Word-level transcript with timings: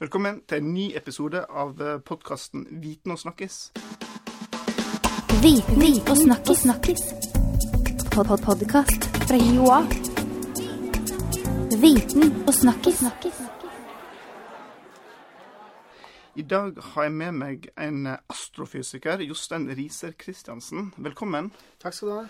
Velkommen 0.00 0.42
til 0.48 0.60
en 0.62 0.74
ny 0.74 0.84
episode 0.96 1.40
av 1.50 1.80
podkasten 2.06 2.66
Viten 2.82 3.10
og 3.10 3.18
snakkes. 3.18 3.54
Viten 5.42 5.82
og 6.10 6.16
snakkis. 6.20 6.60
snakkis. 6.62 7.02
Pod 8.14 8.26
-pod 8.26 8.44
Podkast 8.44 9.08
fra 9.26 9.36
Joa. 9.36 9.80
Viten 11.82 12.46
og 12.46 12.54
snakkis. 12.54 13.02
I 16.36 16.42
dag 16.42 16.72
har 16.82 17.02
jeg 17.02 17.12
med 17.12 17.32
meg 17.32 17.68
en 17.78 18.06
astrofysiker, 18.28 19.18
Jostein 19.20 19.76
Riser 19.76 20.12
Christiansen. 20.22 20.94
Velkommen. 20.96 21.52
Takk 21.80 21.94
skal 21.94 22.08
du 22.08 22.14
ha. 22.14 22.26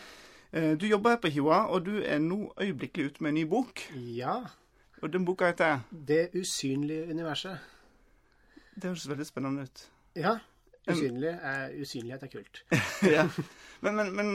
Eh, 0.52 0.80
Du 0.80 0.86
jobber 0.86 1.10
her 1.10 1.16
på 1.16 1.28
HiOA, 1.28 1.66
og 1.66 1.86
du 1.86 2.02
er 2.04 2.18
nå 2.18 2.52
øyeblikkelig 2.60 3.06
ute 3.06 3.22
med 3.22 3.28
en 3.28 3.34
ny 3.34 3.44
bok. 3.44 3.80
Ja, 3.94 4.34
Og 5.02 5.12
den 5.12 5.24
boka 5.24 5.52
heter 5.52 5.80
Det 5.90 6.28
usynlige 6.34 7.10
universet. 7.10 7.58
Det 8.74 8.90
høres 8.90 9.08
veldig 9.08 9.26
spennende 9.26 9.66
ut. 9.66 9.84
Ja, 10.18 10.38
usynlig 10.88 11.30
er, 11.30 11.72
usynlighet 11.80 12.22
er 12.22 12.30
kult. 12.32 12.62
ja. 13.16 13.24
men, 13.80 13.96
men, 13.96 14.12
men 14.16 14.30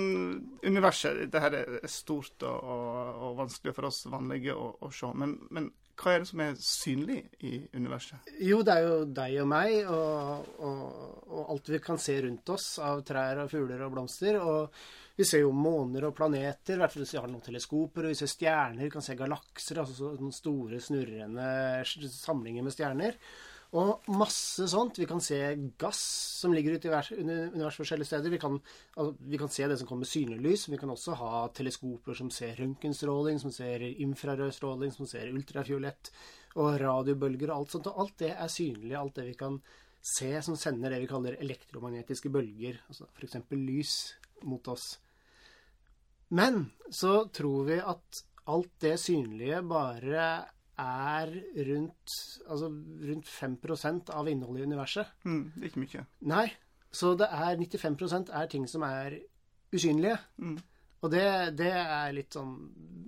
universet, 0.64 1.26
det 1.32 1.42
her 1.42 1.58
er 1.60 1.88
stort 1.92 2.44
og, 2.44 2.60
og, 2.64 3.22
og 3.28 3.38
vanskelig 3.44 3.76
for 3.76 3.90
oss 3.90 4.04
vanlige 4.12 4.56
å, 4.56 4.74
å 4.84 4.92
se. 4.94 5.12
Men, 5.20 5.38
men 5.52 5.72
hva 6.00 6.16
er 6.16 6.24
det 6.24 6.30
som 6.30 6.42
er 6.42 6.56
synlig 6.60 7.20
i 7.46 7.60
universet? 7.76 8.34
Jo, 8.42 8.62
det 8.66 8.76
er 8.76 8.88
jo 8.88 8.98
deg 9.20 9.38
og 9.44 9.50
meg 9.52 9.92
og, 9.92 10.50
og, 10.66 11.40
alt 11.54 11.72
vi 11.76 11.82
kan 11.84 12.02
se 12.02 12.18
rundt 12.26 12.50
oss 12.56 12.68
av 12.82 13.04
trær 13.06 13.44
og 13.44 13.52
fugler 13.52 13.84
og 13.86 13.94
blomster. 13.94 14.40
Og 14.42 14.84
vi 15.16 15.26
ser 15.30 15.44
jo 15.44 15.54
måner 15.54 16.08
og 16.08 16.16
planeter, 16.18 16.76
i 16.76 16.82
hvert 16.82 16.94
fall 16.94 17.04
hvis 17.04 17.14
vi 17.14 17.22
har 17.22 17.30
noen 17.30 17.46
teleskoper. 17.46 18.08
Og 18.08 18.14
vi 18.14 18.18
ser 18.18 18.32
stjerner, 18.32 18.88
vi 18.88 18.94
kan 18.94 19.06
se 19.06 19.18
galakser, 19.18 19.82
altså 19.84 20.14
sånne 20.14 20.34
store 20.34 20.80
snurrende 20.82 21.50
samlinger 21.86 22.66
med 22.66 22.74
stjerner. 22.74 23.20
Og 23.74 24.10
masse 24.14 24.68
sånt. 24.70 25.00
Vi 25.02 25.08
kan 25.10 25.22
se 25.22 25.38
gass 25.82 26.02
som 26.42 26.54
ligger 26.54 26.76
ute 26.78 26.90
i 26.90 26.94
vers- 26.94 27.14
under 27.16 27.48
universet 27.56 27.82
forskjellige 27.82 28.10
steder. 28.12 28.34
Vi 28.34 28.42
kan, 28.42 28.60
altså, 28.96 29.16
vi 29.18 29.40
kan 29.42 29.50
se 29.50 29.68
det 29.70 29.80
som 29.80 29.90
kommer 29.90 30.06
med 30.06 30.12
synlig 30.12 30.42
lys. 30.46 30.68
Vi 30.70 30.78
kan 30.82 30.94
også 30.94 31.18
ha 31.18 31.48
teleskoper 31.58 32.18
som 32.18 32.30
ser 32.34 32.54
røntgenstråling, 32.62 33.42
som 33.42 33.54
ser 33.54 33.82
infrarød 33.82 34.54
stråling, 34.54 34.94
som 34.94 35.10
ser 35.10 35.34
ultrafiolett 35.34 36.14
og 36.54 36.78
radiobølger 36.82 37.50
og 37.50 37.64
alt 37.64 37.74
sånt. 37.74 37.90
Og 37.90 38.06
alt 38.06 38.20
det 38.22 38.34
er 38.36 38.54
synlig. 38.54 38.94
Alt 38.98 39.18
det 39.18 39.30
vi 39.32 39.40
kan 39.42 39.58
se 40.04 40.30
som 40.46 40.58
sender 40.60 40.92
det 40.92 41.00
vi 41.06 41.10
kaller 41.10 41.38
elektromagnetiske 41.40 42.30
bølger, 42.34 42.82
altså 42.92 43.08
f.eks. 43.16 43.40
lys, 43.56 43.94
mot 44.44 44.68
oss. 44.72 44.98
Men 46.34 46.66
så 46.90 47.24
tror 47.34 47.68
vi 47.70 47.80
at 47.80 48.24
alt 48.50 48.74
det 48.84 48.98
synlige 49.00 49.62
bare 49.70 50.28
er 50.84 51.32
rundt, 51.68 52.16
altså 52.50 52.70
rundt 53.10 53.28
5 53.30 53.58
av 54.10 54.30
innholdet 54.30 54.64
i 54.64 54.68
universet. 54.68 55.12
Mm, 55.24 55.52
det 55.56 55.62
er 55.62 55.70
ikke 55.70 55.84
mye. 55.84 56.06
Nei. 56.34 56.48
Så 56.94 57.16
det 57.18 57.28
er 57.30 57.58
95% 57.58 58.32
er 58.34 58.50
ting 58.50 58.66
som 58.70 58.86
er 58.86 59.18
usynlige. 59.74 60.18
Mm. 60.38 60.58
Og 61.04 61.12
det, 61.12 61.26
det 61.60 61.72
er 61.74 62.14
litt 62.16 62.36
sånn 62.36 62.54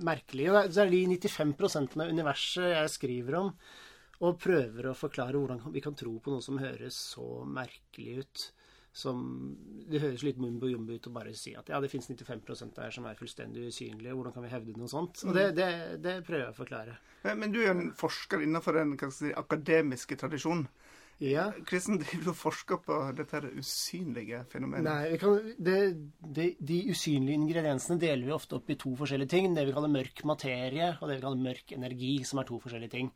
merkelig. 0.06 0.50
Og 0.52 0.72
så 0.74 0.84
er 0.84 0.92
det 0.92 1.02
de 1.06 1.18
95% 1.30 1.98
av 2.02 2.12
universet 2.12 2.72
jeg 2.74 2.94
skriver 2.94 3.40
om, 3.40 3.52
og 4.26 4.40
prøver 4.42 4.90
å 4.90 4.98
forklare 4.98 5.40
hvordan 5.40 5.74
vi 5.74 5.84
kan 5.84 5.96
tro 5.98 6.14
på 6.24 6.34
noe 6.34 6.44
som 6.44 6.60
høres 6.60 6.98
så 7.16 7.44
merkelig 7.48 8.24
ut. 8.24 8.46
Som 8.96 9.26
Det 9.92 10.00
høres 10.00 10.24
litt 10.24 10.38
mumbo 10.40 10.70
jumbo 10.72 10.96
ut 10.96 11.08
å 11.10 11.12
bare 11.14 11.34
si 11.36 11.52
at 11.58 11.68
ja, 11.70 11.82
det 11.84 11.92
fins 11.92 12.08
95% 12.08 12.78
der 12.78 12.94
som 12.96 13.06
er 13.10 13.18
fullstendig 13.20 13.68
usynlige. 13.68 14.16
Hvordan 14.16 14.36
kan 14.38 14.46
vi 14.46 14.54
hevde 14.54 14.78
noe 14.80 14.90
sånt? 14.90 15.20
Og 15.28 15.36
det, 15.36 15.50
det, 15.58 15.70
det 16.02 16.22
prøver 16.24 16.46
jeg 16.48 16.56
å 16.56 16.58
forklare. 16.58 16.96
Men, 17.28 17.52
du 17.52 17.60
er 17.60 17.68
jo 17.68 17.76
en 17.76 17.90
forsker 17.98 18.46
innenfor 18.46 18.80
den 18.80 18.96
si, 19.12 19.34
akademiske 19.36 20.18
tradisjonen. 20.22 20.70
Ja. 21.24 21.46
Hvordan 21.64 22.00
driver 22.02 22.24
du 22.26 22.32
og 22.34 22.38
forsker 22.40 22.80
på 22.84 22.96
dette 23.16 23.40
usynlige 23.56 24.42
fenomenet? 24.52 24.88
Nei, 24.88 25.14
vi 25.14 25.20
kan, 25.22 25.38
det, 25.68 25.78
det, 26.20 26.48
De 26.60 26.80
usynlige 26.92 27.40
ingrediensene 27.40 28.00
deler 28.02 28.28
vi 28.28 28.36
ofte 28.36 28.58
opp 28.58 28.72
i 28.72 28.80
to 28.80 28.92
forskjellige 29.00 29.32
ting. 29.32 29.48
Det 29.56 29.64
vi 29.68 29.76
kaller 29.76 29.94
mørk 29.94 30.26
materie, 30.28 30.92
og 31.00 31.08
det 31.08 31.20
vi 31.20 31.24
kaller 31.24 31.46
mørk 31.46 31.72
energi, 31.78 32.18
som 32.28 32.42
er 32.42 32.50
to 32.50 32.60
forskjellige 32.64 32.96
ting. 32.98 33.14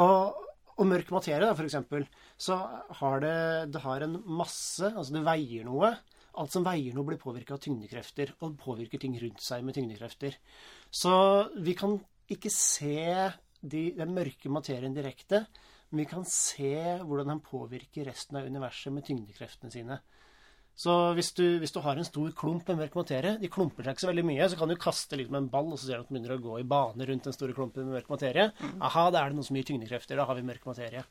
Og, 0.00 0.40
og 0.80 0.88
mørk 0.88 1.10
materie, 1.12 1.44
da, 1.44 1.52
eksempel, 1.66 2.06
så 2.40 2.56
har 3.00 3.22
det, 3.24 3.36
det 3.74 3.82
har 3.84 4.04
en 4.04 4.16
masse 4.24 4.88
Altså, 4.88 5.12
det 5.14 5.24
veier 5.26 5.66
noe. 5.68 5.92
Alt 6.40 6.54
som 6.54 6.64
veier 6.64 6.94
noe, 6.96 7.04
blir 7.10 7.20
påvirka 7.20 7.58
av 7.58 7.60
tyngdekrefter, 7.64 8.32
og 8.40 8.56
påvirker 8.60 9.02
ting 9.02 9.18
rundt 9.20 9.44
seg 9.44 9.66
med 9.66 9.76
tyngdekrefter. 9.76 10.38
Så 10.88 11.12
vi 11.60 11.76
kan 11.76 11.98
ikke 12.32 12.52
se 12.52 12.96
de, 13.60 13.90
den 13.98 14.14
mørke 14.16 14.50
materien 14.52 14.96
direkte, 14.96 15.44
men 15.90 16.02
vi 16.02 16.08
kan 16.08 16.24
se 16.24 16.72
hvordan 17.04 17.34
den 17.34 17.44
påvirker 17.44 18.08
resten 18.08 18.40
av 18.40 18.48
universet 18.48 18.94
med 18.96 19.04
tyngdekreftene 19.04 19.74
sine. 19.74 20.00
Så 20.78 20.92
hvis 21.16 21.30
du, 21.36 21.44
hvis 21.60 21.74
du 21.74 21.80
har 21.84 21.98
en 21.98 22.06
stor 22.06 22.32
klump 22.36 22.68
med 22.70 22.80
mørk 22.80 22.96
materie, 22.96 23.36
de 23.38 23.50
klumper 23.52 23.84
seg 23.84 23.94
ikke 23.94 24.06
så 24.06 24.10
veldig 24.10 24.24
mye, 24.30 24.48
så 24.48 24.58
kan 24.58 24.72
du 24.72 24.78
kaste 24.80 25.18
liksom 25.20 25.36
en 25.38 25.50
ball, 25.52 25.68
og 25.74 25.78
så 25.78 25.88
ser 25.88 26.00
du 26.00 26.06
at 26.06 26.10
den 26.10 26.18
begynner 26.18 26.36
å 26.38 26.42
gå 26.42 26.58
i 26.62 26.66
bane 26.68 27.08
rundt 27.08 27.28
den 27.28 27.36
store 27.36 27.56
klumpen 27.56 27.86
med 27.86 27.98
mørk 27.98 28.12
materie. 28.12 28.48
Aha, 28.80 29.06
da 29.12 29.22
er 29.22 29.32
det 29.32 29.38
noe 29.38 29.46
som 29.46 29.58
gir 29.58 29.68
tyngdekrefter. 29.68 30.18
Da 30.18 30.26
har 30.28 30.38
vi 30.38 30.46
mørk 30.48 30.64
materie. 30.70 31.04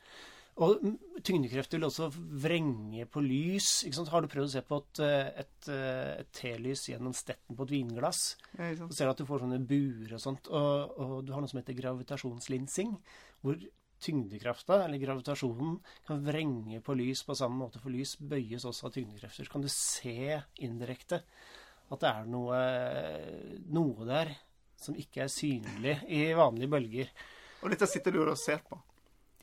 Og 0.59 0.81
mm, 0.83 0.95
tyngdekrefter 1.23 1.79
vil 1.79 1.87
også 1.87 2.09
vrenge 2.43 3.05
på 3.09 3.23
lys. 3.23 3.69
Har 4.11 4.23
du 4.23 4.29
prøvd 4.31 4.49
å 4.49 4.51
se 4.51 4.63
på 4.67 4.79
et, 4.81 5.03
et, 5.43 5.69
et 5.71 6.31
telys 6.35 6.87
gjennom 6.89 7.15
stetten 7.15 7.57
på 7.57 7.67
et 7.67 7.75
vinglass? 7.77 8.23
Så 8.57 8.89
ser 8.97 9.07
du 9.07 9.13
at 9.13 9.21
du 9.21 9.27
får 9.29 9.45
sånne 9.45 9.61
buer 9.63 10.17
og 10.17 10.23
sånt. 10.23 10.49
Og, 10.51 10.97
og 10.97 11.13
du 11.25 11.31
har 11.35 11.43
noe 11.43 11.51
som 11.51 11.61
heter 11.61 11.77
gravitasjonslinsing, 11.77 12.97
hvor 13.45 13.61
tyngdekrafta, 14.01 14.81
eller 14.85 15.01
gravitasjonen, 15.01 15.77
kan 16.07 16.21
vrenge 16.25 16.81
på 16.83 16.95
lys 16.97 17.23
på 17.27 17.37
samme 17.37 17.61
måte, 17.63 17.81
for 17.81 17.93
lys 17.93 18.15
bøyes 18.19 18.65
også 18.67 18.89
av 18.89 18.95
tyngdekrefter. 18.97 19.47
Så 19.47 19.53
kan 19.53 19.65
du 19.65 19.71
se 19.71 20.39
indirekte 20.65 21.21
at 21.91 21.99
det 22.01 22.09
er 22.11 22.29
noe, 22.31 22.61
noe 23.75 24.07
der 24.07 24.33
som 24.81 24.97
ikke 24.97 25.25
er 25.25 25.31
synlig 25.31 25.97
i 26.09 26.23
vanlige 26.37 26.71
bølger. 26.71 27.11
Og 27.61 27.73
dette 27.73 27.89
sitter 27.89 28.15
du 28.15 28.23
og 28.23 28.37
ser 28.39 28.63
på. 28.65 28.79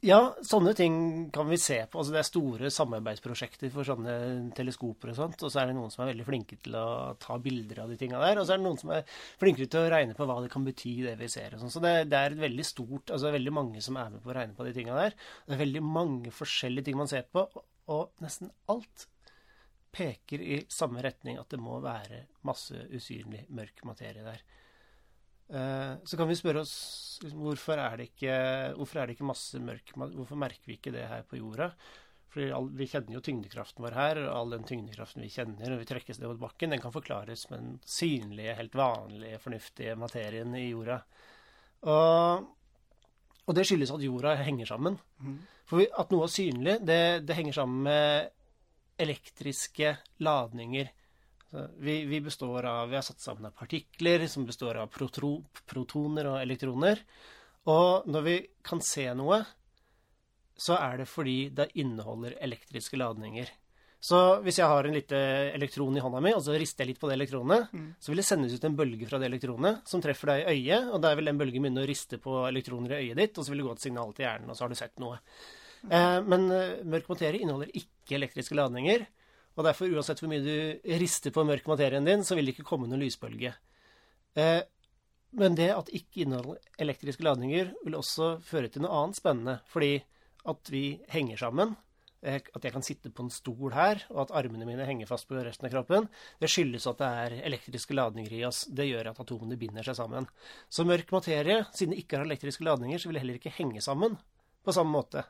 Ja, 0.06 0.18
sånne 0.46 0.74
ting 0.78 0.94
kan 1.34 1.48
vi 1.50 1.56
se 1.58 1.80
på. 1.90 1.98
Altså, 1.98 2.12
det 2.14 2.20
er 2.20 2.26
store 2.28 2.70
samarbeidsprosjekter 2.70 3.72
for 3.74 3.86
sånne 3.86 4.12
teleskoper 4.54 5.10
og 5.10 5.16
sånt. 5.18 5.42
Og 5.42 5.50
så 5.50 5.62
er 5.62 5.70
det 5.70 5.74
noen 5.78 5.90
som 5.90 6.04
er 6.04 6.12
veldig 6.12 6.26
flinke 6.28 6.58
til 6.62 6.76
å 6.78 7.16
ta 7.18 7.38
bilder 7.42 7.82
av 7.82 7.90
de 7.90 7.98
tinga 7.98 8.20
der. 8.22 8.38
Og 8.38 8.46
så 8.46 8.54
er 8.54 8.60
det 8.60 8.66
noen 8.68 8.78
som 8.78 8.92
er 8.94 9.02
flinkere 9.40 9.70
til 9.72 9.82
å 9.82 9.90
regne 9.90 10.14
på 10.18 10.28
hva 10.28 10.38
det 10.44 10.52
kan 10.52 10.66
bety, 10.66 10.94
det 11.08 11.16
vi 11.18 11.30
ser. 11.32 11.56
og 11.56 11.64
sånn. 11.64 11.74
Så 11.74 11.82
det, 11.82 11.94
det 12.12 12.20
er 12.20 12.38
veldig 12.38 12.66
stort 12.66 13.10
Altså 13.10 13.26
det 13.26 13.32
er 13.32 13.38
veldig 13.40 13.54
mange 13.58 13.82
som 13.84 13.98
er 13.98 14.14
med 14.14 14.22
på 14.22 14.30
å 14.30 14.38
regne 14.38 14.54
på 14.58 14.68
de 14.68 14.74
tinga 14.76 14.98
der. 15.00 15.18
Det 15.46 15.56
er 15.56 15.64
veldig 15.64 15.84
mange 15.84 16.34
forskjellige 16.34 16.88
ting 16.88 17.00
man 17.00 17.10
ser 17.10 17.26
på, 17.32 17.48
og, 17.48 17.66
og 17.90 18.22
nesten 18.22 18.52
alt 18.70 19.08
peker 19.98 20.42
i 20.44 20.60
samme 20.70 21.02
retning 21.02 21.40
at 21.40 21.50
det 21.50 21.58
må 21.58 21.80
være 21.82 22.26
masse 22.46 22.86
usynlig 22.94 23.46
mørk 23.50 23.82
materie 23.88 24.22
der. 24.22 24.44
Eh, 25.48 25.94
Så 26.04 26.16
kan 26.16 26.28
vi 26.28 26.36
spørre 26.36 26.60
oss 26.60 27.18
liksom, 27.22 27.40
hvorfor 27.46 27.80
er 27.80 27.96
det 27.96 28.10
ikke, 28.10 28.34
hvorfor 28.76 29.00
er 29.00 29.06
det 29.08 29.16
ikke 29.16 29.30
masse 29.30 29.58
mørk 29.62 29.94
Hvorfor 29.96 30.36
merker 30.36 30.68
vi 30.68 30.76
ikke 30.76 30.92
det 30.92 31.06
her 31.08 31.24
på 31.28 31.40
jorda? 31.40 31.70
All, 32.54 32.68
Vi 32.76 32.86
kjenner 32.86 33.16
jo 33.16 33.22
tyngdekraften 33.24 33.82
vår 33.82 33.94
her, 33.96 34.18
og 34.28 34.34
all 34.36 34.50
den 34.52 34.66
tyngdekraften 34.68 35.24
vi 35.24 35.30
kjenner 35.32 35.72
når 35.72 35.80
vi 35.80 35.88
trekkes 35.88 36.20
ned 36.20 36.28
mot 36.28 36.42
bakken, 36.44 36.70
den 36.70 36.82
kan 36.82 36.92
forklares 36.94 37.48
med 37.50 37.58
den 37.58 37.80
synlige, 37.88 38.54
helt 38.54 38.76
vanlige, 38.78 39.40
fornuftige 39.42 39.96
materien 39.98 40.54
i 40.54 40.68
jorda. 40.68 41.00
Og, 41.88 42.44
og 43.48 43.56
det 43.56 43.64
skyldes 43.66 43.90
at 43.90 44.04
jorda 44.04 44.36
henger 44.44 44.66
sammen. 44.70 45.00
For 45.66 45.80
vi, 45.80 45.88
at 45.98 46.12
noe 46.12 46.28
er 46.28 46.32
synlig, 46.36 46.76
det, 46.86 47.00
det 47.26 47.34
henger 47.40 47.56
sammen 47.58 47.82
med 47.88 48.30
elektriske 49.00 49.96
ladninger. 50.20 50.92
Vi, 51.50 51.94
vi 52.04 52.20
består 52.20 52.66
av, 52.68 52.90
vi 52.90 52.98
har 52.98 53.04
satt 53.06 53.22
sammen 53.24 53.48
av 53.48 53.54
partikler 53.56 54.26
som 54.28 54.44
består 54.46 54.82
av 54.82 54.90
protro, 54.92 55.38
protoner 55.68 56.28
og 56.28 56.42
elektroner. 56.42 57.00
Og 57.72 58.08
når 58.08 58.26
vi 58.26 58.34
kan 58.64 58.82
se 58.84 59.06
noe, 59.16 59.40
så 60.58 60.76
er 60.76 61.00
det 61.00 61.08
fordi 61.08 61.38
det 61.54 61.70
inneholder 61.80 62.36
elektriske 62.44 62.98
ladninger. 63.00 63.48
Så 63.98 64.18
hvis 64.44 64.60
jeg 64.60 64.70
har 64.70 64.86
en 64.86 64.94
lite 64.94 65.18
elektron 65.56 65.96
i 65.98 66.02
hånda 66.02 66.20
mi, 66.22 66.30
og 66.36 66.42
så 66.46 66.54
rister 66.54 66.84
jeg 66.84 66.92
litt 66.92 67.00
på 67.02 67.08
det 67.10 67.16
elektronet, 67.16 67.72
så 67.98 68.12
vil 68.12 68.20
det 68.20 68.26
sendes 68.28 68.54
ut 68.54 68.66
en 68.68 68.76
bølge 68.78 69.08
fra 69.10 69.18
det 69.18 69.26
elektronet 69.26 69.88
som 69.90 70.02
treffer 70.02 70.30
deg 70.30 70.42
i 70.42 70.52
øyet, 70.54 70.92
og 70.94 71.02
der 71.02 71.16
vil 71.18 71.30
den 71.30 71.40
bølgen 71.40 71.64
begynne 71.64 71.82
å 71.82 71.88
riste 71.88 72.20
på 72.22 72.44
elektroner 72.46 72.94
i 72.94 73.00
øyet 73.08 73.18
ditt, 73.18 73.38
og 73.38 73.46
så 73.46 73.50
vil 73.50 73.62
det 73.62 73.66
gå 73.66 73.74
et 73.74 73.86
signal 73.88 74.12
til 74.14 74.26
hjernen, 74.28 74.52
og 74.52 74.58
så 74.58 74.64
har 74.64 74.70
du 74.70 74.78
sett 74.78 75.02
noe. 75.02 75.18
Eh, 75.90 76.18
men 76.30 76.46
eh, 76.54 76.78
mørk 76.94 77.10
materie 77.10 77.42
inneholder 77.42 77.74
ikke 77.74 78.18
elektriske 78.20 78.58
ladninger, 78.58 79.02
og 79.58 79.66
derfor, 79.66 79.90
uansett 79.90 80.20
hvor 80.22 80.30
mye 80.30 80.44
du 80.44 80.90
rister 81.02 81.34
på 81.34 81.42
mørk 81.46 81.66
materien 81.66 82.06
din, 82.06 82.22
så 82.22 82.36
vil 82.38 82.46
det 82.46 82.54
ikke 82.54 82.68
komme 82.68 82.86
noen 82.86 83.02
lysbølge. 83.02 83.56
Eh, 84.38 84.60
men 85.38 85.56
det 85.58 85.72
at 85.74 85.90
ikke 85.92 86.22
inneholder 86.24 86.62
elektriske 86.80 87.26
ladninger, 87.26 87.74
vil 87.82 87.98
også 87.98 88.36
føre 88.46 88.70
til 88.70 88.84
noe 88.84 88.94
annet 89.02 89.18
spennende. 89.18 89.58
Fordi 89.68 89.98
at 90.48 90.70
vi 90.72 90.82
henger 91.10 91.40
sammen, 91.42 91.74
eh, 92.22 92.38
at 92.38 92.64
jeg 92.64 92.74
kan 92.76 92.86
sitte 92.86 93.10
på 93.10 93.26
en 93.26 93.34
stol 93.34 93.74
her, 93.74 94.04
og 94.14 94.22
at 94.28 94.34
armene 94.40 94.68
mine 94.68 94.86
henger 94.86 95.10
fast 95.10 95.26
på 95.28 95.36
resten 95.42 95.66
av 95.66 95.74
kroppen, 95.74 96.06
det 96.38 96.52
skyldes 96.52 96.86
at 96.86 97.02
det 97.02 97.10
er 97.24 97.36
elektriske 97.50 97.98
ladninger 97.98 98.38
i 98.38 98.44
oss. 98.46 98.62
Det 98.70 98.86
gjør 98.86 99.10
at 99.10 99.20
atomene 99.26 99.58
binder 99.58 99.82
seg 99.82 99.98
sammen. 99.98 100.30
Så 100.70 100.86
mørk 100.86 101.10
materie, 101.12 101.64
siden 101.74 101.96
det 101.96 102.04
ikke 102.04 102.22
har 102.22 102.30
elektriske 102.30 102.64
ladninger, 102.64 103.02
så 103.02 103.10
vil 103.10 103.18
det 103.18 103.26
heller 103.26 103.42
ikke 103.42 103.58
henge 103.58 103.82
sammen 103.82 104.14
på 104.62 104.76
samme 104.76 104.94
måte. 104.94 105.26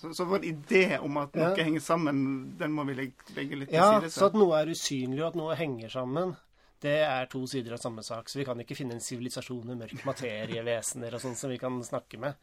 Så, 0.00 0.10
så 0.16 0.24
vår 0.28 0.44
idé 0.48 0.98
om 1.00 1.16
at 1.22 1.34
noe 1.38 1.50
Ja. 1.56 1.64
henger 1.64 1.80
sammen, 1.84 2.56
den 2.58 2.72
må 2.74 2.84
vi 2.88 2.94
legge, 2.98 3.26
legge 3.36 3.58
litt 3.60 3.68
til 3.70 3.78
Ja, 3.78 4.00
side. 4.00 4.10
så 4.10 4.26
at 4.30 4.34
noe 4.38 4.56
er 4.60 4.66
usynlig, 4.72 5.20
og 5.22 5.28
at 5.32 5.38
noe 5.38 5.54
henger 5.58 5.88
sammen, 5.92 6.36
det 6.80 6.96
er 7.04 7.26
to 7.30 7.42
sider 7.46 7.74
av 7.76 7.78
samme 7.82 8.02
sak. 8.02 8.28
Så 8.28 8.38
vi 8.40 8.44
kan 8.48 8.58
ikke 8.62 8.76
finne 8.78 8.94
en 8.96 9.04
sivilisasjon 9.04 9.66
med 9.68 9.78
mørk 9.82 10.04
materievesener 10.08 11.14
og 11.14 11.20
sånn 11.22 11.36
som 11.36 11.50
vi 11.52 11.58
kan 11.60 11.76
snakke 11.84 12.18
med. 12.18 12.34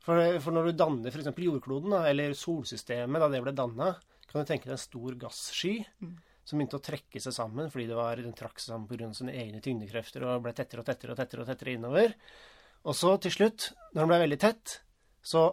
For, 0.00 0.16
for 0.40 0.54
når 0.56 0.70
du 0.70 0.78
danner 0.80 1.10
f.eks. 1.12 1.28
jordkloden, 1.36 1.90
da, 1.92 2.04
eller 2.08 2.32
solsystemet 2.38 3.20
da 3.20 3.28
det 3.28 3.42
ble 3.44 3.52
danna, 3.52 3.90
kan 4.30 4.40
du 4.44 4.48
tenke 4.48 4.64
deg 4.70 4.76
en 4.78 4.84
stor 4.84 5.16
gassky 5.20 5.74
som 6.46 6.56
begynte 6.58 6.78
å 6.78 6.82
trekke 6.82 7.20
seg 7.20 7.34
sammen 7.36 7.68
fordi 7.70 7.88
det 7.90 7.98
var, 7.98 8.16
den 8.22 8.32
trakk 8.38 8.58
seg 8.62 8.72
sammen 8.72 8.88
pga. 8.88 9.10
sine 9.14 9.34
egne 9.36 9.60
tyngdekrefter 9.60 10.24
og 10.24 10.42
ble 10.46 10.54
tettere 10.56 10.80
og 10.80 10.86
tettere 10.88 11.12
og 11.12 11.18
tettere 11.20 11.42
og 11.44 11.50
tettere 11.50 11.74
innover. 11.76 12.14
Og 12.88 12.96
så 12.96 13.12
til 13.20 13.34
slutt, 13.34 13.72
når 13.92 14.00
den 14.00 14.08
ble 14.14 14.20
veldig 14.24 14.38
tett, 14.40 14.78
så 15.22 15.50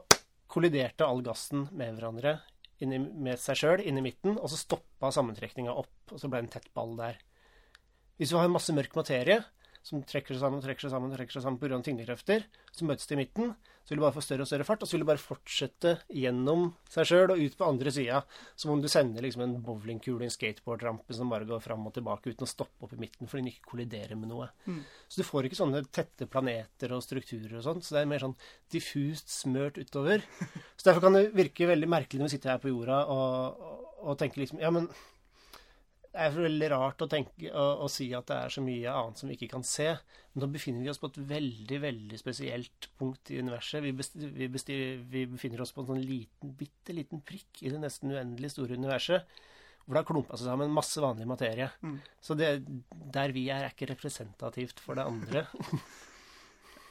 kolliderte 0.52 1.06
all 1.08 1.24
gassen 1.26 1.68
med 1.72 1.98
hverandre 1.98 2.38
inni, 2.84 3.00
med 3.00 3.40
seg 3.42 3.60
sjøl 3.60 3.84
inni 3.84 4.04
midten, 4.06 4.38
og 4.38 4.52
så 4.52 4.60
stoppa 4.60 5.12
sammentrekninga 5.14 5.74
opp, 5.74 5.96
og 6.12 6.22
så 6.22 6.30
ble 6.30 6.42
det 6.42 6.48
en 6.48 6.54
tett 6.58 6.70
ball 6.78 6.96
der. 7.00 7.20
Hvis 8.18 8.34
du 8.34 8.40
har 8.40 8.50
masse 8.52 8.74
mørk 8.74 8.96
materie 8.98 9.42
som 9.88 10.04
trekker 10.04 10.36
seg 10.36 10.44
sammen 10.44 10.64
trekker 10.64 10.88
seg 10.88 10.94
sammen, 10.94 11.14
trekker 11.16 11.38
seg 11.38 11.46
sammen 11.46 11.60
pga. 11.62 11.80
tyngdekrefter, 11.86 12.46
så 12.76 12.88
møtes 12.88 13.08
de 13.08 13.16
i 13.16 13.22
midten, 13.22 13.54
så 13.88 13.94
vil 13.94 14.02
du 14.02 14.04
bare 14.04 14.18
få 14.18 14.24
større 14.26 14.44
og 14.44 14.50
større 14.50 14.66
fart, 14.68 14.82
og 14.84 14.90
så 14.90 14.98
vil 14.98 15.06
du 15.06 15.08
bare 15.08 15.22
fortsette 15.22 15.94
gjennom 16.12 16.66
seg 16.92 17.08
sjøl 17.08 17.32
og 17.32 17.40
ut 17.40 17.56
på 17.56 17.70
andre 17.70 17.94
sida, 17.96 18.18
som 18.60 18.74
om 18.74 18.82
du 18.84 18.90
sender 18.92 19.24
liksom 19.24 19.46
en 19.46 19.56
bowlingkule 19.64 20.26
i 20.26 20.28
en 20.28 20.34
skateboardrampe 20.34 21.16
som 21.16 21.32
bare 21.32 21.48
går 21.48 21.64
fram 21.64 21.88
og 21.88 21.96
tilbake 21.96 22.34
uten 22.34 22.44
å 22.44 22.52
stoppe 22.52 22.84
opp 22.84 22.98
i 22.98 23.00
midten 23.00 23.32
fordi 23.32 23.46
den 23.46 23.52
ikke 23.54 23.72
kolliderer 23.72 24.20
med 24.20 24.34
noe. 24.34 24.50
Så 25.08 25.22
du 25.22 25.28
får 25.30 25.48
ikke 25.48 25.62
sånne 25.62 25.86
tette 25.96 26.28
planeter 26.28 26.98
og 26.98 27.06
strukturer 27.06 27.62
og 27.62 27.64
sånt, 27.64 27.88
så 27.88 27.96
det 27.96 28.04
er 28.04 28.12
mer 28.12 28.26
sånn 28.26 28.36
diffust 28.76 29.32
smørt 29.32 29.80
utover. 29.80 30.26
Så 30.78 30.90
derfor 30.90 31.08
kan 31.08 31.16
det 31.16 31.30
virke 31.36 31.72
veldig 31.72 31.88
merkelig 31.90 32.20
når 32.20 32.30
vi 32.30 32.36
sitter 32.36 32.54
her 32.54 32.60
på 32.62 32.70
jorda 32.70 33.00
og, 33.10 33.64
og, 33.64 33.88
og 34.04 34.20
tenker 34.20 34.44
liksom 34.44 34.60
Ja, 34.62 34.70
men 34.74 34.92
det 36.18 36.26
er 36.26 36.34
veldig 36.34 36.68
rart 36.74 37.04
å, 37.04 37.08
tenke, 37.12 37.50
å, 37.54 37.66
å 37.86 37.88
si 37.92 38.08
at 38.18 38.26
det 38.30 38.38
er 38.42 38.54
så 38.54 38.62
mye 38.66 38.94
annet 38.94 39.20
som 39.22 39.30
vi 39.30 39.36
ikke 39.38 39.52
kan 39.52 39.66
se. 39.68 39.92
Men 40.34 40.44
da 40.44 40.48
befinner 40.50 40.82
vi 40.82 40.90
oss 40.90 41.02
på 41.02 41.12
et 41.12 41.20
veldig 41.30 41.78
veldig 41.84 42.18
spesielt 42.18 42.88
punkt 42.98 43.30
i 43.34 43.38
universet. 43.38 43.84
Vi, 43.86 43.92
best, 44.00 44.18
vi, 44.18 44.48
besti, 44.50 44.78
vi 45.12 45.28
befinner 45.30 45.62
oss 45.62 45.76
på 45.76 45.84
en 45.84 45.92
sånn 45.92 46.02
liten, 46.02 46.56
bitte 46.58 46.96
liten 46.98 47.22
prikk 47.22 47.62
i 47.62 47.74
det 47.74 47.84
nesten 47.84 48.16
uendelig 48.16 48.56
store 48.56 48.80
universet. 48.80 49.30
Hvor 49.84 49.94
det 49.94 50.02
har 50.02 50.10
klumpa 50.10 50.40
seg 50.40 50.50
sammen 50.50 50.74
masse 50.74 51.04
vanlig 51.04 51.30
materie. 51.30 51.70
Så 52.24 52.36
det, 52.40 52.50
der 53.14 53.36
vi 53.36 53.46
er, 53.54 53.68
er 53.68 53.76
ikke 53.76 53.92
representativt 53.94 54.82
for 54.84 54.98
det 54.98 55.06
andre. 55.06 55.46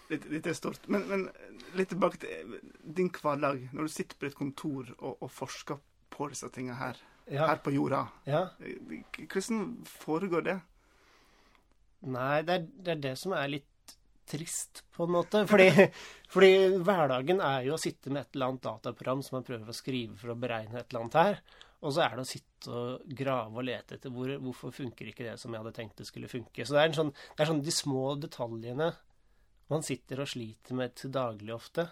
Litt, 0.07 0.23
litt 0.31 0.47
er 0.47 0.55
stort. 0.55 0.85
Men, 0.87 1.03
men 1.11 1.23
litt 1.75 1.89
tilbake 1.91 2.21
til 2.23 2.53
din 2.95 3.09
hverdag. 3.11 3.65
Når 3.75 3.89
du 3.89 3.91
sitter 3.91 4.15
på 4.15 4.29
et 4.29 4.37
kontor 4.39 4.93
og, 5.01 5.17
og 5.19 5.33
forsker 5.35 5.81
på 6.15 6.29
disse 6.31 6.47
tingene 6.55 6.79
her, 6.79 7.01
Ja. 7.27 7.49
her 7.51 7.59
på 7.63 7.73
jorda. 7.75 8.05
ja. 8.25 8.45
Hvordan 9.17 9.63
foregår 9.87 10.45
det? 10.47 10.61
Nei, 12.07 12.43
det 12.47 12.55
er, 12.55 12.67
det 12.87 12.93
er 12.93 13.01
det 13.03 13.15
som 13.19 13.35
er 13.35 13.49
litt 13.51 13.95
trist, 14.31 14.85
på 14.95 15.07
en 15.07 15.15
måte. 15.17 15.43
Fordi, 15.51 15.69
fordi 16.33 16.53
hverdagen 16.87 17.43
er 17.43 17.67
jo 17.67 17.77
å 17.77 17.81
sitte 17.81 18.13
med 18.13 18.25
et 18.25 18.37
eller 18.37 18.53
annet 18.53 18.67
dataprogram 18.67 19.23
som 19.27 19.39
man 19.39 19.47
prøver 19.47 19.71
å 19.71 19.77
skrive 19.77 20.19
for 20.21 20.35
å 20.35 20.39
beregne 20.39 20.81
et 20.81 20.91
eller 20.91 21.05
annet 21.05 21.19
her. 21.21 21.41
Og 21.87 21.93
så 21.93 22.03
er 22.07 22.17
det 22.17 22.25
å 22.25 22.29
sitte 22.29 22.73
og 22.73 23.11
grave 23.19 23.61
og 23.61 23.67
lete 23.69 23.99
etter 23.99 24.13
hvor, 24.13 24.31
hvorfor 24.43 24.73
funker 24.75 25.11
ikke 25.11 25.27
det 25.27 25.37
som 25.39 25.53
jeg 25.53 25.63
hadde 25.63 25.75
tenkt 25.77 26.01
det 26.01 26.09
skulle 26.09 26.31
funke. 26.31 26.65
Så 26.65 26.75
det 26.75 26.83
er, 26.83 26.91
en 26.91 26.99
sånn, 26.99 27.13
det 27.35 27.45
er 27.45 27.51
sånn 27.53 27.63
de 27.67 27.75
små 27.75 28.07
detaljene 28.23 28.91
man 29.71 29.83
sitter 29.83 30.23
og 30.23 30.31
sliter 30.31 30.79
med 30.79 30.95
til 30.99 31.13
daglig 31.15 31.53
ofte. 31.55 31.89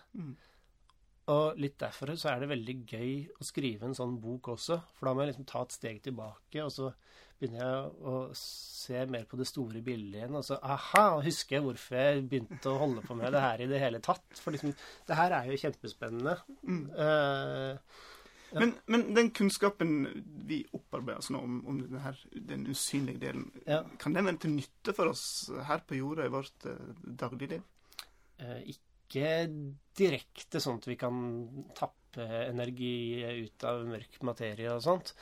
Og 1.32 1.56
litt 1.56 1.79
derfor 1.81 2.12
så 2.21 2.35
er 2.35 2.43
det 2.43 2.50
veldig 2.50 2.75
gøy 2.91 3.12
å 3.41 3.44
skrive 3.49 3.87
en 3.88 3.94
sånn 3.97 4.19
bok 4.21 4.50
også. 4.53 4.76
For 4.93 5.09
da 5.09 5.15
må 5.17 5.25
jeg 5.25 5.32
liksom 5.32 5.47
ta 5.49 5.62
et 5.65 5.73
steg 5.73 6.03
tilbake, 6.05 6.61
og 6.65 6.73
så 6.75 6.91
begynner 7.41 7.62
jeg 7.65 8.09
å 8.12 8.17
se 8.38 9.00
mer 9.11 9.25
på 9.31 9.38
det 9.41 9.47
store 9.49 9.81
bildet 9.85 10.19
igjen. 10.21 10.37
Og 10.37 10.44
så 10.44 10.59
aha, 10.61 11.06
husker 11.25 11.56
jeg 11.56 11.65
hvorfor 11.65 11.97
jeg 11.97 12.26
begynte 12.29 12.69
å 12.75 12.76
holde 12.82 13.05
på 13.06 13.17
med 13.17 13.32
det 13.32 13.41
her 13.44 13.65
i 13.65 13.71
det 13.73 13.81
hele 13.81 14.03
tatt. 14.05 14.26
For 14.37 14.53
liksom, 14.55 14.75
det 15.09 15.17
her 15.19 15.32
er 15.38 15.49
jo 15.49 15.61
kjempespennende. 15.65 16.37
Eh, 16.69 18.03
Men, 18.55 18.70
men 18.87 19.09
den 19.17 19.32
kunnskapen 19.35 19.94
vi 20.47 20.61
opparbeider 20.77 21.19
oss 21.25 21.31
nå 21.35 21.41
om, 21.43 21.56
om 21.67 21.81
den, 21.81 21.97
her, 22.05 22.20
den 22.53 22.69
usynlige 22.70 23.19
delen, 23.25 23.49
Ja. 23.67 23.81
kan 23.99 24.15
den 24.15 24.29
være 24.29 24.38
til 24.44 24.53
nytte 24.55 24.94
for 24.94 25.11
oss 25.11 25.25
her 25.67 25.81
på 25.88 25.97
jorda 25.99 26.29
i 26.29 26.31
vårt 26.31 26.69
uh, 26.70 26.77
dagligliv? 27.03 27.65
Uh, 28.38 28.61
ikke 28.62 28.94
direkte 29.14 30.62
sånn 30.62 30.81
at 30.81 30.88
vi 30.90 30.99
kan 31.00 31.19
tappe 31.76 32.25
energi 32.49 33.22
ut 33.44 33.66
av 33.66 33.84
mørk 33.88 34.20
materie 34.26 34.72
og 34.72 34.82
sånt. 34.84 35.14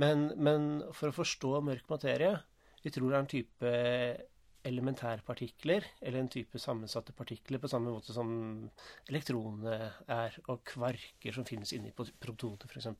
Men, 0.00 0.30
men 0.36 0.70
for 0.92 1.10
å 1.10 1.16
forstå 1.16 1.54
mørk 1.64 1.86
materie 1.88 2.34
Vi 2.84 2.90
tror 2.92 3.08
det 3.08 3.16
er 3.16 3.22
en 3.22 3.30
type 3.30 3.70
elementærpartikler, 4.66 5.84
eller 6.02 6.20
en 6.20 6.30
type 6.32 6.58
sammensatte 6.58 7.14
partikler, 7.16 7.60
på 7.62 7.70
samme 7.70 7.92
måte 7.94 8.14
som 8.14 8.28
elektronene 9.10 9.76
er, 10.10 10.36
og 10.50 10.64
kvarker 10.66 11.36
som 11.36 11.46
finnes 11.46 11.72
inni 11.76 11.92
protoner, 11.94 12.66
f.eks. 12.66 12.90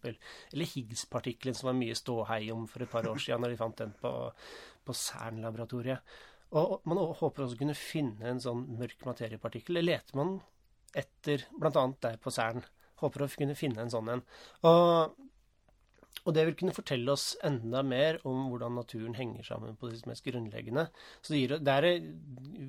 Eller 0.54 0.70
Higgs-partikkelen, 0.72 1.58
som 1.58 1.70
var 1.70 1.78
mye 1.78 1.98
ståhei 1.98 2.44
om 2.54 2.68
for 2.70 2.84
et 2.84 2.92
par 2.92 3.08
år 3.10 3.18
siden, 3.22 3.42
når 3.42 3.54
de 3.54 3.60
fant 3.60 3.82
den 3.82 3.94
på, 3.98 4.12
på 4.86 4.98
CERN-laboratoriet. 5.06 6.16
Og 6.54 6.80
man 6.86 7.00
håper 7.18 7.44
også 7.44 7.56
å 7.56 7.60
kunne 7.60 7.78
finne 7.78 8.30
en 8.30 8.42
sånn 8.42 8.66
mørk 8.78 9.02
materiepartikkel. 9.08 9.80
Det 9.80 9.86
leter 9.86 10.18
man 10.18 10.36
etter, 10.96 11.46
bl.a. 11.58 11.86
der 12.02 12.18
på 12.22 12.32
CERN. 12.32 12.62
Håper 13.02 13.24
å 13.24 13.30
kunne 13.32 13.56
finne 13.58 13.82
en 13.82 13.92
sånn 13.92 14.08
en. 14.14 14.22
Og, 14.68 15.16
og 16.22 16.34
det 16.36 16.46
vil 16.48 16.56
kunne 16.62 16.76
fortelle 16.76 17.12
oss 17.12 17.34
enda 17.44 17.82
mer 17.84 18.20
om 18.28 18.46
hvordan 18.50 18.78
naturen 18.78 19.18
henger 19.18 19.44
sammen 19.50 19.76
på 19.76 19.90
det 19.90 20.06
mest 20.08 20.24
grunnleggende. 20.24 20.86
Så 21.20 21.34
det, 21.34 21.42
gir, 21.42 21.56
det 21.60 21.76
er 21.76 21.88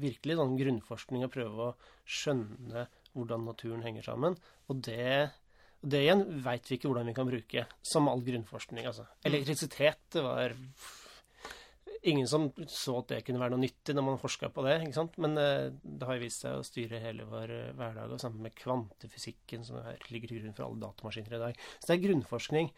virkelig 0.04 0.40
sånn 0.42 0.60
grunnforskning 0.60 1.28
å 1.28 1.32
prøve 1.32 1.70
å 1.70 1.74
skjønne 2.04 2.88
hvordan 3.14 3.48
naturen 3.48 3.86
henger 3.86 4.10
sammen. 4.10 4.38
Og 4.68 4.82
det, 4.90 5.30
og 5.84 5.94
det 5.94 6.04
igjen 6.04 6.26
veit 6.44 6.68
vi 6.68 6.78
ikke 6.80 6.92
hvordan 6.92 7.14
vi 7.14 7.18
kan 7.18 7.30
bruke, 7.30 7.68
som 7.86 8.10
all 8.12 8.26
grunnforskning. 8.26 8.90
Altså. 8.90 9.08
Elektrisitet 9.30 10.10
det 10.18 10.26
var 10.26 10.58
ingen 12.04 12.28
som 12.30 12.48
så 12.70 12.98
at 13.02 13.12
det 13.12 13.24
kunne 13.26 13.42
være 13.42 13.56
noe 13.56 13.64
nyttig 13.64 13.96
når 13.96 14.06
man 14.06 14.20
forska 14.22 14.50
på 14.54 14.64
det. 14.66 14.78
ikke 14.84 14.98
sant? 14.98 15.18
Men 15.24 15.38
eh, 15.42 15.70
det 15.82 16.08
har 16.08 16.18
jo 16.18 16.24
vist 16.24 16.46
seg 16.46 16.58
å 16.58 16.66
styre 16.66 17.02
hele 17.04 17.28
vår 17.30 17.54
eh, 17.54 17.76
hverdag, 17.78 18.14
og 18.14 18.22
sammen 18.22 18.46
med 18.46 18.56
kvantefysikken, 18.58 19.66
som 19.68 19.80
er, 19.82 20.02
ligger 20.14 20.32
til 20.32 20.42
grunn 20.42 20.58
for 20.58 20.68
alle 20.68 20.84
datamaskiner 20.86 21.38
i 21.38 21.44
dag. 21.46 21.62
Så 21.78 21.90
det 21.90 21.98
er 21.98 22.04
grunnforskning. 22.08 22.74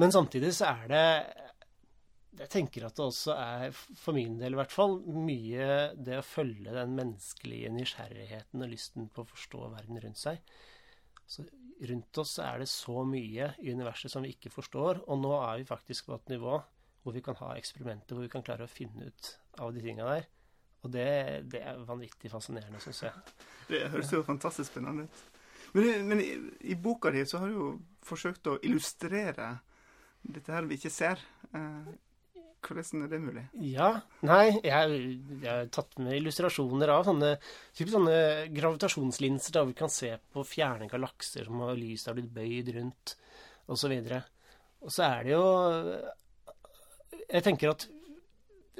Men 0.00 0.12
samtidig 0.12 0.52
så 0.52 0.72
er 0.74 0.88
det 0.92 1.04
Jeg 2.36 2.50
tenker 2.52 2.84
at 2.84 2.98
det 2.98 3.04
også 3.06 3.32
er, 3.32 3.70
for 3.72 4.12
min 4.12 4.34
del 4.36 4.52
i 4.52 4.58
hvert 4.58 4.74
fall, 4.74 4.98
mye 5.08 5.68
det 5.96 6.18
å 6.20 6.26
følge 6.26 6.74
den 6.74 6.92
menneskelige 6.98 7.70
nysgjerrigheten 7.72 8.60
og 8.60 8.72
lysten 8.74 9.06
på 9.08 9.24
å 9.24 9.30
forstå 9.30 9.70
verden 9.72 10.02
rundt 10.02 10.20
seg. 10.20 10.42
Så 11.24 11.46
rundt 11.88 12.20
oss 12.20 12.34
er 12.44 12.60
det 12.60 12.68
så 12.68 13.06
mye 13.08 13.54
i 13.64 13.72
universet 13.72 14.12
som 14.12 14.24
vi 14.24 14.34
ikke 14.36 14.52
forstår, 14.52 15.00
og 15.08 15.22
nå 15.22 15.32
er 15.38 15.62
vi 15.62 15.70
faktisk 15.70 16.10
på 16.10 16.18
et 16.18 16.34
nivå 16.34 16.58
hvor 17.06 17.14
vi 17.14 17.22
kan 17.22 17.38
ha 17.38 17.52
eksperimenter 17.54 18.16
hvor 18.18 18.26
vi 18.26 18.32
kan 18.32 18.42
klare 18.42 18.66
å 18.66 18.70
finne 18.70 19.06
ut 19.06 19.28
av 19.62 19.70
de 19.70 19.82
tinga 19.84 20.08
der. 20.08 20.24
Og 20.82 20.90
det, 20.90 21.06
det 21.52 21.60
er 21.62 21.78
vanvittig 21.86 22.30
fascinerende, 22.32 22.80
syns 22.82 23.04
jeg. 23.06 23.36
Det 23.70 23.84
høres 23.92 24.10
jo 24.10 24.24
fantastisk 24.26 24.72
spennende 24.72 25.06
ut. 25.06 25.20
Men, 25.76 26.08
men 26.08 26.22
i, 26.22 26.32
i, 26.72 26.74
boka 26.78 27.12
di 27.14 27.22
så 27.26 27.40
har 27.42 27.50
du 27.50 27.56
jo 27.56 27.68
forsøkt 28.06 28.50
å 28.50 28.58
illustrere 28.66 29.52
dette 30.26 30.54
her 30.54 30.66
vi 30.66 30.78
ikke 30.78 30.92
ser. 30.94 31.22
Eh, 31.54 31.94
hvordan 32.66 33.04
er 33.04 33.10
det 33.12 33.22
mulig? 33.22 33.44
Ja. 33.62 33.88
Nei, 34.26 34.58
jeg, 34.64 35.00
jeg 35.42 35.46
har 35.46 35.70
tatt 35.74 35.98
med 36.02 36.18
illustrasjoner 36.18 36.90
av 36.96 37.06
sånne, 37.06 37.36
sånne 37.78 38.18
gravitasjonslinser 38.54 39.54
der 39.54 39.68
vi 39.70 39.76
kan 39.78 39.92
se 39.92 40.16
på 40.34 40.42
fjerne 40.46 40.90
galakser 40.90 41.46
som 41.46 41.62
har 41.62 41.78
lyset 41.78 42.10
har 42.10 42.18
blitt 42.18 42.34
bøyd 42.34 42.72
rundt, 42.80 43.14
osv. 43.70 43.94
Og 44.82 44.90
så 44.90 45.06
er 45.06 45.26
det 45.26 45.36
jo 45.36 45.44
Jeg 47.26 47.44
tenker 47.46 47.72
at 47.72 47.86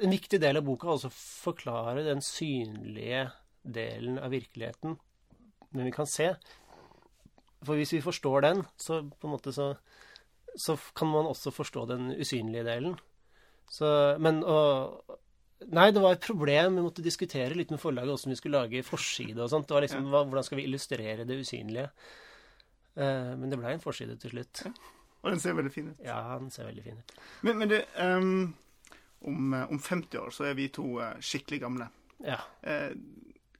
en 0.03 0.12
viktig 0.12 0.38
del 0.43 0.61
av 0.61 0.67
boka 0.67 0.88
er 0.88 0.95
også 0.97 1.11
å 1.11 1.17
forklare 1.17 2.05
den 2.07 2.23
synlige 2.25 3.26
delen 3.67 4.21
av 4.23 4.31
virkeligheten, 4.35 4.97
men 5.73 5.88
vi 5.88 5.95
kan 5.95 6.09
se. 6.09 6.31
For 7.65 7.79
hvis 7.79 7.95
vi 7.97 8.05
forstår 8.05 8.45
den, 8.45 8.65
så 8.79 9.00
så, 9.50 9.69
så 10.55 10.76
kan 10.95 11.11
man 11.11 11.31
også 11.31 11.50
forstå 11.50 11.87
den 11.91 12.11
usynlige 12.15 12.67
delen. 12.69 12.99
Så, 13.73 13.88
men 14.23 14.45
og, 14.45 15.17
Nei, 15.73 15.88
det 15.91 16.03
var 16.05 16.12
et 16.15 16.26
problem. 16.26 16.75
Vi 16.76 16.85
måtte 16.85 17.03
diskutere 17.05 17.57
litt 17.57 17.71
med 17.73 17.81
forlaget 17.81 18.12
hvordan 18.12 18.35
vi 18.35 18.38
skulle 18.38 18.61
lage 18.61 18.83
forside 18.85 19.41
og 19.41 19.49
sånt. 19.50 19.65
Det 19.69 19.75
var 19.75 19.87
liksom, 19.87 20.11
Hvordan 20.12 20.45
skal 20.45 20.61
vi 20.61 20.67
illustrere 20.69 21.25
det 21.25 21.38
usynlige? 21.41 21.87
Eh, 22.97 23.33
men 23.41 23.49
det 23.49 23.59
blei 23.61 23.73
en 23.73 23.83
forside 23.83 24.19
til 24.21 24.35
slutt. 24.35 24.67
Og 25.26 25.35
den 25.35 25.42
ser 25.42 25.59
veldig 25.59 25.75
fin 25.75 25.90
ut. 25.90 26.00
Ja, 26.06 26.21
den 26.38 26.52
ser 26.54 26.71
veldig 26.71 26.87
fin 26.87 27.02
ut. 27.02 27.14
Men, 27.42 27.59
men 27.59 27.73
du, 27.73 27.76
um, 27.99 28.54
om, 29.26 29.56
om, 29.66 29.80
50 29.83 30.21
år 30.23 30.35
så 30.35 30.47
er 30.47 30.54
vi 30.54 30.68
to 30.71 30.87
uh, 31.02 31.16
skikkelig 31.18 31.64
gamle. 31.66 31.90
Ja. 32.25 32.38
Eh, 32.62 32.92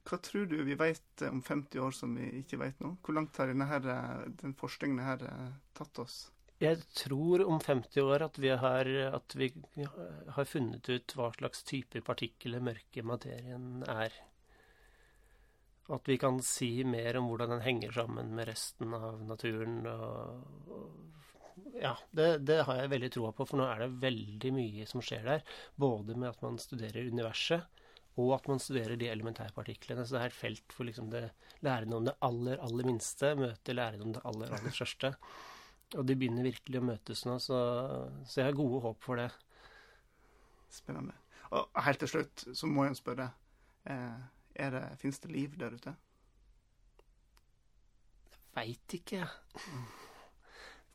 Hva 0.07 0.17
tror 0.23 0.47
du 0.47 0.61
vi 0.63 0.77
vet 0.79 1.21
om 1.27 1.41
50 1.43 1.81
år 1.83 1.91
som 1.91 2.15
vi 2.15 2.29
ikke 2.41 2.61
vet 2.61 2.79
nå? 2.79 2.95
Hvor 3.03 3.17
langt 3.17 3.37
har 3.37 3.51
denne 3.51 3.67
her, 3.67 3.87
eh, 3.91 4.29
den 4.41 4.55
forskningen 4.57 5.03
her 5.03 5.23
eh, 5.27 5.49
tatt 5.77 5.99
oss? 5.99 6.29
Jeg 6.63 6.79
tror 6.95 7.43
om 7.45 7.59
50 7.61 8.01
år 8.01 8.23
at 8.25 8.39
vi 8.41 8.49
har, 8.49 8.87
at 9.13 9.35
vi 9.37 9.51
har 9.85 10.47
funnet 10.49 10.89
ut 10.89 11.13
hva 11.13 11.27
slags 11.35 11.61
type 11.67 12.01
partikkel 12.01 12.57
den 12.57 12.65
mørke 12.65 13.03
materien 13.05 13.83
er. 13.85 14.15
At 15.93 16.09
vi 16.09 16.17
kan 16.17 16.41
si 16.41 16.81
mer 16.83 17.19
om 17.19 17.29
hvordan 17.29 17.53
den 17.53 17.61
henger 17.67 17.93
sammen 17.99 18.33
med 18.35 18.49
resten 18.49 18.95
av 18.97 19.21
naturen. 19.27 19.85
Og, 19.85 20.73
og 20.73 21.26
ja, 21.81 21.93
det, 22.11 22.27
det, 22.47 22.61
har 22.67 22.79
jeg 22.79 22.91
veldig 22.93 23.09
troa 23.13 23.31
på, 23.35 23.45
for 23.47 23.59
nå 23.59 23.67
er 23.69 23.83
det 23.83 23.97
veldig 24.01 24.51
mye 24.55 24.85
som 24.89 25.03
skjer 25.03 25.25
der. 25.27 25.43
Både 25.79 26.15
med 26.17 26.29
at 26.31 26.41
man 26.45 26.59
studerer 26.61 27.09
universet, 27.11 27.67
og 28.17 28.33
at 28.33 28.47
man 28.49 28.61
studerer 28.61 28.97
de 28.97 29.09
elementærpartiklene. 29.11 30.05
Så 30.05 30.15
det 30.15 30.23
er 30.23 30.31
et 30.31 30.37
felt 30.37 30.73
for 30.73 30.87
liksom 30.87 31.11
det, 31.13 31.27
lærende 31.65 31.99
om 31.99 32.07
det 32.07 32.15
aller, 32.25 32.57
aller 32.65 32.89
minste 32.89 33.33
møter 33.37 33.77
lærende 33.77 34.07
om 34.07 34.15
det 34.15 34.23
aller, 34.25 34.55
aller 34.57 34.73
største. 34.73 35.13
Og 35.95 36.07
de 36.07 36.17
begynner 36.19 36.49
virkelig 36.49 36.81
å 36.81 36.87
møtes 36.87 37.23
nå, 37.27 37.37
så, 37.39 37.59
så 38.27 38.41
jeg 38.41 38.49
har 38.49 38.57
gode 38.57 38.81
håp 38.83 39.05
for 39.05 39.21
det. 39.21 39.29
Spennende. 40.73 41.15
Og 41.55 41.69
helt 41.85 42.01
til 42.03 42.11
slutt 42.11 42.47
så 42.57 42.67
må 42.67 42.89
jeg 42.89 42.99
spørre. 42.99 43.29
Eh, 43.87 44.17
er 44.65 44.73
det, 44.73 44.83
Fins 44.99 45.21
det 45.23 45.31
liv 45.31 45.55
der 45.59 45.77
ute? 45.77 45.95
Jeg 48.57 48.57
Veit 48.57 48.97
ikke, 48.97 49.21
jeg. 49.21 50.03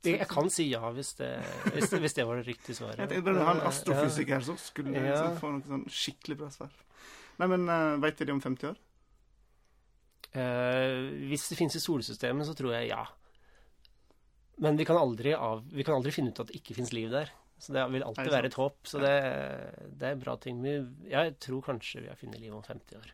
Jeg 0.03 0.27
kan 0.31 0.49
si 0.51 0.67
ja 0.67 0.89
hvis 0.95 1.13
det, 1.19 1.31
hvis 1.75 1.93
hvis 1.95 2.17
det 2.17 2.25
var 2.27 2.41
det 2.41 2.47
riktige 2.49 2.75
svaret. 2.75 2.99
Jeg 2.99 3.11
tenkte 3.13 3.27
bare 3.29 3.45
ha 3.47 3.55
en 3.55 3.67
astrofysiker 3.69 4.35
ja. 4.41 4.47
så 4.47 4.57
skulle 4.59 4.95
ja. 4.97 5.05
liksom, 5.07 5.37
få 5.39 5.53
noe 5.55 5.69
sånn 5.69 5.85
skikkelig 5.87 6.39
bra 6.41 6.49
svar. 6.55 6.73
Nei, 7.39 7.49
men 7.55 7.69
uh, 7.71 8.01
veit 8.03 8.19
vi 8.19 8.27
det 8.29 8.35
om 8.35 8.43
50 8.43 8.73
år? 8.73 8.81
Uh, 10.33 11.29
hvis 11.31 11.47
det 11.51 11.59
finnes 11.59 11.77
i 11.79 11.83
solsystemet, 11.83 12.49
så 12.49 12.57
tror 12.59 12.75
jeg 12.75 12.91
ja. 12.91 13.05
Men 14.63 14.77
vi 14.79 14.87
kan, 14.89 14.99
aldri 14.99 15.37
av, 15.37 15.63
vi 15.71 15.87
kan 15.87 15.97
aldri 15.99 16.13
finne 16.15 16.33
ut 16.33 16.43
at 16.43 16.51
det 16.51 16.59
ikke 16.61 16.77
finnes 16.77 16.93
liv 16.95 17.09
der. 17.13 17.31
Så 17.63 17.75
det 17.77 17.87
vil 17.95 18.03
alltid 18.03 18.27
det 18.27 18.35
være 18.35 18.51
et 18.51 18.59
håp. 18.59 18.79
Så 18.91 18.99
det, 19.03 19.15
det 20.01 20.11
er 20.11 20.21
bra 20.21 20.35
ting. 20.43 20.61
Jeg 21.07 21.35
tror 21.43 21.63
kanskje 21.63 22.03
vi 22.03 22.11
har 22.11 22.19
funnet 22.19 22.43
liv 22.43 22.55
om 22.55 22.63
50 22.67 22.99
år. 22.99 23.13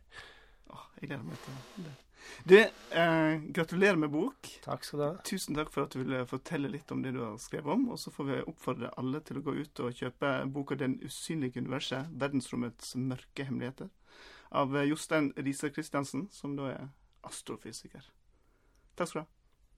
Åh, 0.70 0.84
jeg 1.00 1.10
gleder 1.10 1.24
meg 1.24 1.40
til 1.44 1.88
det. 1.88 1.96
Du, 2.44 2.58
eh, 2.58 3.40
gratulerer 3.40 3.96
med 3.96 4.10
bok. 4.10 4.48
Takk 4.64 4.84
skal 4.84 4.98
du 4.98 5.04
ha. 5.04 5.12
Tusen 5.24 5.56
takk 5.56 5.70
for 5.72 5.86
at 5.86 5.94
du 5.94 6.02
ville 6.02 6.26
fortelle 6.28 6.70
litt 6.70 6.90
om 6.92 7.02
det 7.02 7.14
du 7.16 7.22
har 7.24 7.36
skrevet 7.40 7.72
om. 7.72 7.88
Og 7.92 7.98
så 7.98 8.12
får 8.14 8.28
vi 8.28 8.42
oppfordre 8.42 8.92
alle 9.00 9.20
til 9.24 9.40
å 9.40 9.44
gå 9.46 9.54
ut 9.58 9.80
og 9.84 9.94
kjøpe 9.94 10.52
boka 10.52 10.74
'Den 10.74 10.98
usynlige 11.04 11.60
universet 11.60 12.06
verdensrommets 12.12 12.94
mørke 12.96 13.44
hemmeligheter' 13.44 13.90
av 14.50 14.72
Jostein 14.86 15.32
Riise 15.36 15.70
Christiansen, 15.70 16.28
som 16.32 16.56
da 16.56 16.62
er 16.70 16.88
astrofysiker. 17.24 18.02
Takk 18.96 19.08
skal 19.08 19.20
du 19.20 19.24
ha. 19.24 19.28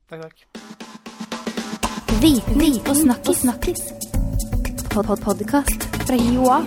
Takk, 0.09 0.21
takk. 0.23 0.39
Viten 2.21 2.61
og 2.89 2.97
snakkis. 2.97 3.41
snakkis. 3.41 3.83
Pod 4.91 5.07
-pod 5.07 5.23
Podkast 5.25 5.83
fra 6.07 6.17
Joa. 6.17 6.61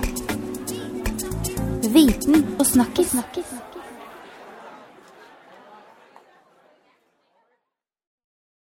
Viten 1.94 2.60
og 2.60 2.66
snakkis. 2.66 3.10
snakkis. 3.10 3.46